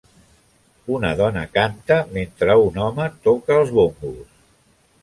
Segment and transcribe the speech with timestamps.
[0.95, 4.39] Una dona canta mentre un home toca els bongos.